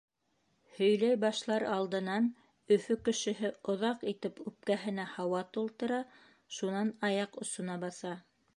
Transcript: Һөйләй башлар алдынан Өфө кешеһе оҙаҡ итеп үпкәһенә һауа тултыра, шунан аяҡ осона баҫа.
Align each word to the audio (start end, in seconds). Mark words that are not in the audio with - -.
Һөйләй 0.77 1.17
башлар 1.23 1.65
алдынан 1.73 2.29
Өфө 2.77 2.97
кешеһе 3.09 3.51
оҙаҡ 3.75 4.07
итеп 4.13 4.41
үпкәһенә 4.53 5.05
һауа 5.13 5.45
тултыра, 5.59 6.03
шунан 6.59 6.91
аяҡ 7.11 7.39
осона 7.47 7.77
баҫа. 7.85 8.15